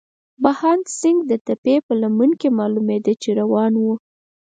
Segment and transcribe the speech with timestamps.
[0.43, 3.93] بهاند سیند د تپې په لمن کې معلومېده، چې روان وو.